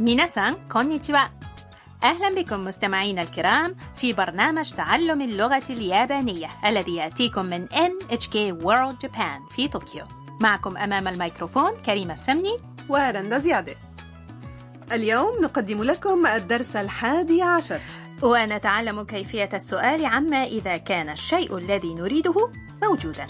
[0.00, 1.18] ميناسان كونيتشوا
[2.04, 9.54] أهلا بكم مستمعينا الكرام في برنامج تعلم اللغة اليابانية الذي يأتيكم من NHK World Japan
[9.54, 10.04] في طوكيو.
[10.40, 12.56] معكم أمام الميكروفون كريمة السمني.
[12.88, 13.74] ورندا زيادة.
[14.92, 17.80] اليوم نقدم لكم الدرس الحادي عشر.
[18.22, 22.50] ونتعلم كيفية السؤال عما إذا كان الشيء الذي نريده
[22.82, 23.26] موجوداً.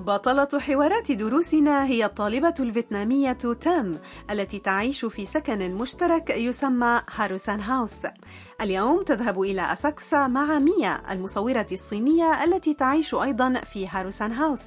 [0.00, 4.00] بطلة حوارات دروسنا هي الطالبة الفيتنامية تام
[4.30, 8.06] التي تعيش في سكن مشترك يسمى هاروسان هاوس.
[8.60, 14.62] اليوم تذهب إلى أساكوسا مع ميا المصورة الصينية التي تعيش أيضا في هاروسان هاوس.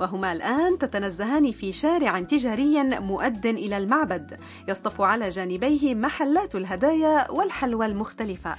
[0.00, 4.38] وهما الآن تتنزهان في شارع تجاري مؤد إلى المعبد.
[4.68, 8.56] يصطف على جانبيه محلات الهدايا والحلوى المختلفة.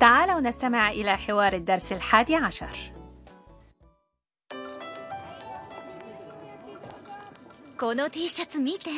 [0.00, 3.03] تعالوا نستمع إلى حوار الدرس الحادي عشر.
[7.84, 8.88] この T シャツ見て。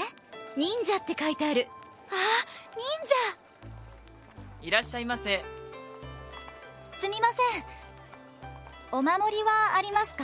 [0.56, 1.66] 忍者って書いてある。
[2.08, 2.12] あ
[2.76, 2.84] 忍
[4.62, 4.68] 者。
[4.68, 5.44] いらっしゃいませ。
[6.96, 7.64] すみません。
[8.92, 10.22] お守りはありますか？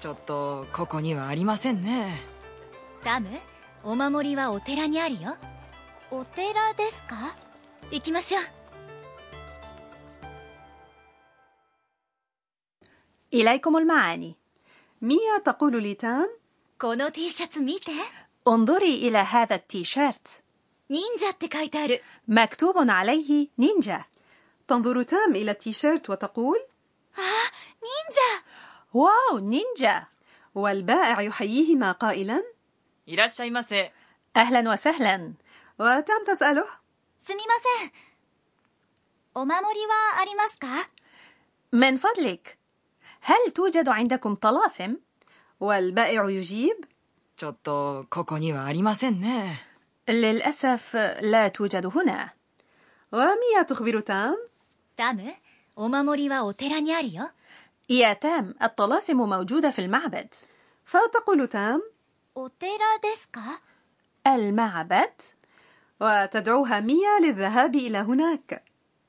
[0.00, 2.20] ちょっとここにはありませんね。
[3.04, 3.28] ダム？
[3.84, 5.36] お守りはお寺にあるよ。
[6.10, 7.36] お寺ですか？
[7.92, 8.42] 行きましょう。
[13.30, 14.36] イライコモルマーニ
[15.06, 16.28] ميا تقول لتان
[18.48, 20.42] انظري إلى هذا التيشيرت.
[22.28, 24.04] مكتوب عليه نينجا.
[24.68, 26.58] تنظر تام إلى التيشيرت وتقول
[27.18, 27.48] آه
[27.86, 28.44] نينجا.
[28.94, 30.06] واو نينجا.
[30.54, 32.44] والبائع يحييهما قائلا
[34.36, 35.34] أهلا وسهلا.
[35.80, 36.66] وتام تسأله
[41.72, 42.58] من فضلك.
[43.21, 44.97] هل توجد عندكم طلاسم؟
[45.59, 46.75] والبائع يجيب
[47.37, 49.59] ちょっとここにはありませんね
[50.09, 52.29] للأسف لا توجد هنا
[53.11, 54.35] وميا تخبر تام
[54.97, 55.33] ダム
[55.75, 57.31] お守りはお寺にあるよ
[57.89, 60.33] يا تام الطلاسم موجودة في المعبد
[60.85, 61.81] فتقول تام
[62.35, 63.41] お寺ですか
[64.27, 65.11] المعبد
[65.99, 68.63] وتدعوها ميا للذهاب إلى هناك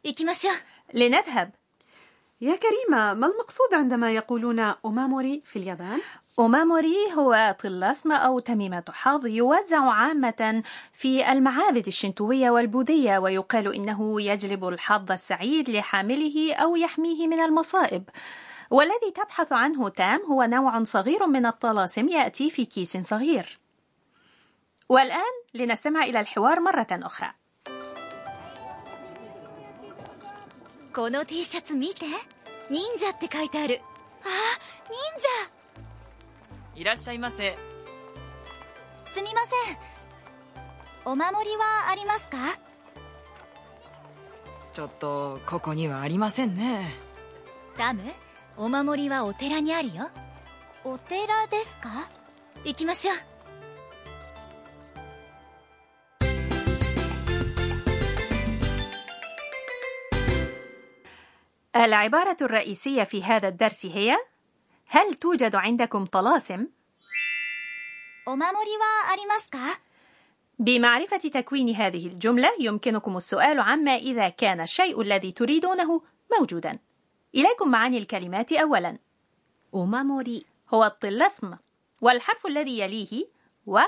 [0.04, 0.54] 行きましょう
[0.94, 1.50] لنذهب
[2.41, 5.99] يا كريمة ما المقصود عندما يقولون أوماموري في اليابان؟
[6.39, 14.67] أوماموري هو طلاسم أو تميمة حظ يوزع عامة في المعابد الشنتوية والبوذية ويقال إنه يجلب
[14.67, 18.03] الحظ السعيد لحامله أو يحميه من المصائب.
[18.71, 23.59] والذي تبحث عنه تام هو نوع صغير من الطلاسم يأتي في كيس صغير.
[24.89, 27.33] والآن لنستمع إلى الحوار مرة أخرى.
[30.97, 32.05] この T シャツ見て。
[32.71, 33.81] 忍者って書いてある。
[34.23, 34.27] あ
[36.73, 37.55] 忍いらっしゃいませ。
[37.55, 37.55] 者
[39.05, 39.77] すみません。
[41.05, 42.37] お守りはありますか？
[44.73, 46.89] ちょっとここにはありませんね。
[47.77, 48.01] ダム？
[48.57, 50.09] お守りはお寺にあるよ。
[50.83, 52.09] お寺ですか？
[52.65, 53.15] 行きましょう
[61.85, 64.17] العبارة الرئيسية في هذا الدرس هي:
[64.87, 66.67] هل توجد عندكم طلاسم؟
[70.59, 76.01] بمعرفة تكوين هذه الجملة يمكنكم السؤال عما إذا كان الشيء الذي تريدونه
[76.39, 76.71] موجودا.
[77.35, 78.97] إليكم معاني الكلمات أولا.
[79.75, 81.57] أماموري هو الطلسم
[82.01, 83.25] والحرف الذي يليه
[83.65, 83.79] و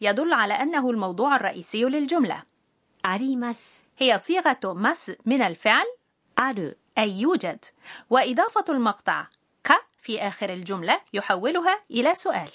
[0.00, 2.42] يدل على أنه الموضوع الرئيسي للجملة.
[3.06, 3.62] أريماس
[3.98, 5.84] هي صيغة مس من الفعل
[6.38, 7.64] أرو أي يوجد.
[8.10, 9.26] وإضافة المقطع
[9.64, 12.48] ك في آخر الجملة يحولها إلى سؤال.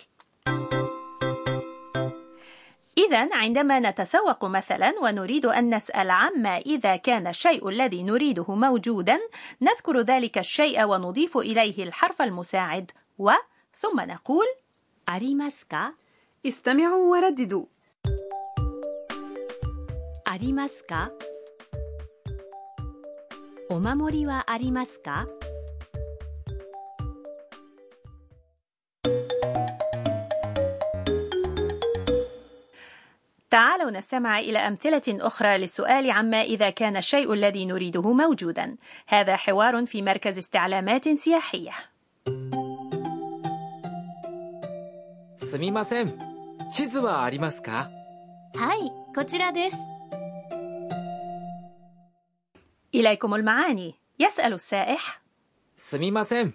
[2.98, 9.19] إذا عندما نتسوق مثلا ونريد أن نسأل عما إذا كان الشيء الذي نريده موجودا
[9.62, 13.31] نذكر ذلك الشيء ونضيف إليه الحرف المساعد و
[13.77, 14.45] ثم نقول
[15.10, 15.94] أريماسكا.
[16.45, 17.65] استمعوا ورددوا.
[20.27, 21.31] أريماسكا.
[23.70, 25.26] お守りはありますか
[33.50, 38.76] تعالوا نستمع إلى أمثلة أخرى للسؤال عما إذا كان الشيء الذي نريده موجودا
[39.08, 41.73] هذا حوار في مركز استعلامات سياحية
[45.37, 46.19] すみません
[46.73, 47.88] 地図はありますか
[48.55, 49.76] はいこちらです
[53.00, 55.23] إليكم المعاني يسأل السائح
[55.76, 56.55] すみません。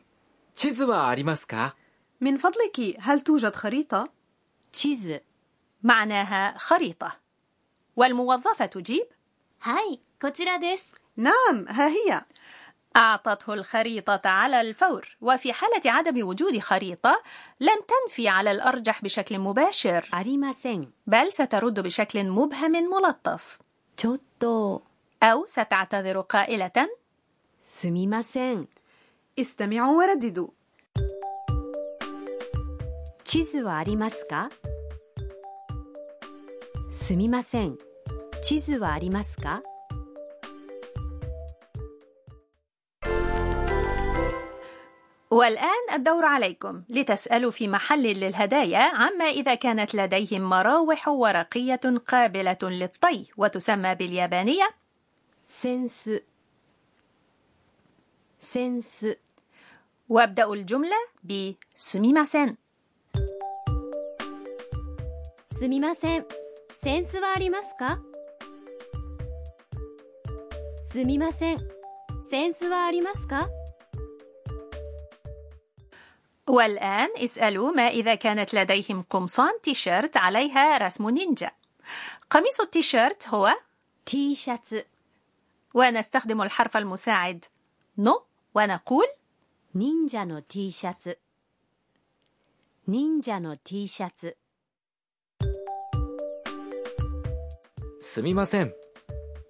[0.56, 1.76] 地図はありますか
[2.20, 4.10] من فضلك هل توجد خريطة؟
[4.72, 5.22] 地図
[5.84, 7.20] معناها خريطة
[7.96, 9.06] والموظفة تجيب
[9.60, 12.22] はいこちらです نعم ها هي
[12.98, 17.22] أعطته الخريطة على الفور وفي حالة عدم وجود خريطة
[17.60, 23.60] لن تنفي على الأرجح بشكل مباشر ありません بل سترد بشكل مبهم ملطف
[23.98, 24.84] ちょっと
[25.24, 26.88] أو ستعتذر قائلة
[27.62, 28.68] すみません
[29.40, 30.50] استمعوا ورددوا
[33.24, 34.50] 地図はありますか
[36.92, 37.78] すみません
[38.44, 39.62] 地図はありますか
[45.32, 53.26] والآن الدور عليكم لتسألوا في محل للهدايا عما إذا كانت لديهم مراوح ورقية قابلة للطي
[53.38, 54.70] وتسمى باليابانية
[55.46, 56.24] センス
[58.38, 59.20] センス
[60.10, 62.58] وابدأوا الجملة ب すみません
[65.52, 66.26] すみません
[66.76, 68.00] センスはありますか
[70.84, 71.58] すみません
[72.30, 73.48] センスはありますか
[76.48, 81.52] والآن اسألوا ما إذا كانت لديهم قمصان تيشيرت عليها رسم نينجا
[82.30, 83.56] قميص التيشيرت هو
[84.06, 84.86] T シャツ
[85.76, 87.46] ونستخدم الحرف المساعد
[87.98, 88.26] نو
[88.56, 89.06] ونقول
[89.74, 91.20] 忍者の T シャツ
[92.88, 94.38] 忍者の T シャツ
[98.04, 98.74] すみません。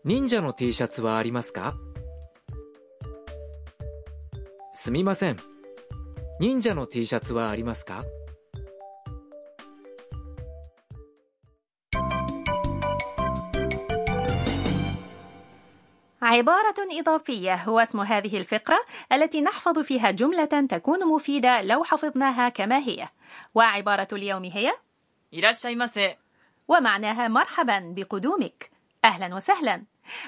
[0.04, 1.78] 忍者の T シャツはありますか
[4.74, 5.38] すみません。
[6.42, 8.04] 忍者の T シャツはありますか
[16.36, 18.80] عبارة إضافية هو اسم هذه الفقرة
[19.14, 23.08] التي نحفظ فيها جملة تكون مفيدة لو حفظناها كما هي
[23.56, 24.74] وعبارة اليوم هي
[25.32, 26.18] いらっしゃいませ
[26.68, 28.72] ومعناها مرحبا بقدومك
[29.06, 29.84] أهلا وسهلا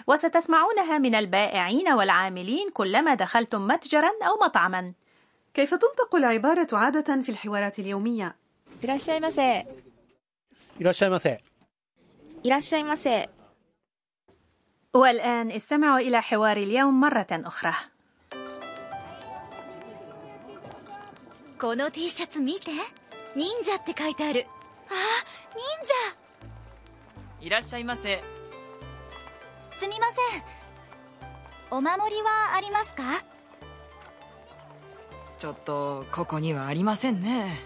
[0.07, 4.93] وستسمعونها من البائعين والعاملين كلما دخلتم متجرا أو مطعما
[5.53, 8.35] كيف تنطق العبارة عادة في الحوارات اليومية؟
[8.81, 9.65] いらっしゃいませ。
[10.79, 11.41] いらっしゃいませ。
[12.43, 13.29] いらっしゃいませ。
[14.93, 17.73] والآن استمعوا إلى حوار اليوم مرة أخرى
[21.59, 22.71] この T シャツ見て
[23.35, 24.45] 忍者って書いてある
[24.89, 24.93] あ
[27.39, 28.19] 忍いらっしゃいませ者
[29.71, 30.43] すみません
[31.71, 33.03] お守りはありますか
[35.39, 37.59] ちょっとここにはありませんね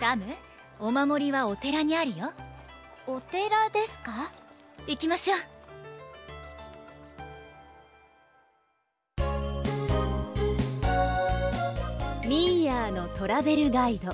[0.00, 0.24] ダム
[0.80, 2.32] お守りはお寺にあるよ
[3.06, 4.32] お寺ですか
[4.88, 5.53] 行きましょう
[12.28, 14.12] ミーヤーのトラベルガイド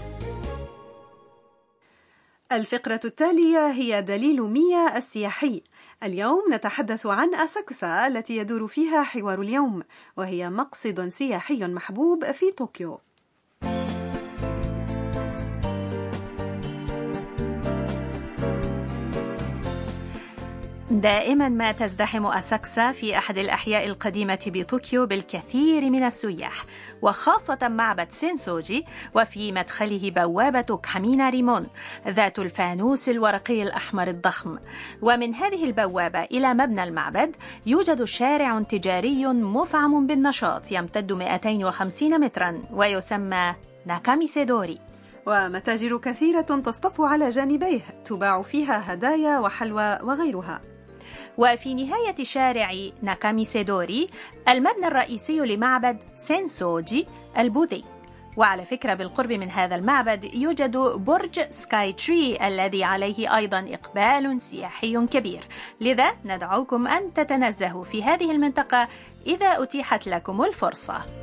[2.52, 5.62] الفقرة التالية هي دليل ميا السياحي
[6.02, 9.82] اليوم نتحدث عن أساكوسا التي يدور فيها حوار اليوم
[10.16, 13.00] وهي مقصد سياحي محبوب في طوكيو
[20.91, 26.65] دائما ما تزدحم أساكسا في أحد الأحياء القديمة بطوكيو بالكثير من السياح
[27.01, 31.67] وخاصة معبد سينسوجي وفي مدخله بوابة كامينا ريمون
[32.07, 34.57] ذات الفانوس الورقي الأحمر الضخم.
[35.01, 43.55] ومن هذه البوابة إلى مبنى المعبد يوجد شارع تجاري مفعم بالنشاط يمتد 250 مترا ويسمى
[43.85, 44.79] ناكاميسيدوري.
[45.27, 50.61] ومتاجر كثيرة تصطف على جانبيه تباع فيها هدايا وحلوى وغيرها.
[51.37, 52.71] وفي نهاية شارع
[53.01, 54.07] ناكاميسيدوري
[54.49, 57.07] المبنى الرئيسي لمعبد سينسوجي
[57.37, 57.83] البوذي.
[58.37, 65.07] وعلى فكرة بالقرب من هذا المعبد يوجد برج سكاي تري الذي عليه أيضا إقبال سياحي
[65.07, 65.47] كبير.
[65.81, 68.87] لذا ندعوكم أن تتنزهوا في هذه المنطقة
[69.27, 71.20] إذا أتيحت لكم الفرصة.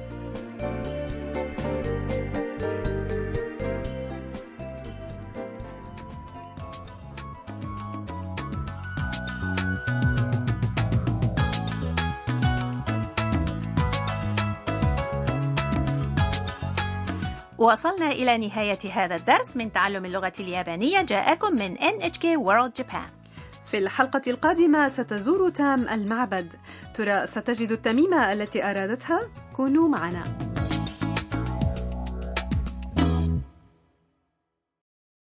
[17.58, 21.02] وصلنا إلى نهاية هذا الدرس من تعلم اللغة اليابانية.
[21.02, 23.10] جاءكم من NHK World Japan.
[23.70, 26.54] في الحلقة القادمة ستزور تام المعبد.
[26.94, 30.24] ترى ستجد التميمة التي أرادتها؟ كونوا معنا.